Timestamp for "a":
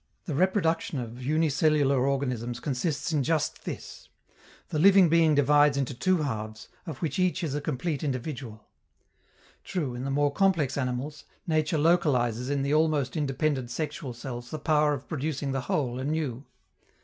7.53-7.61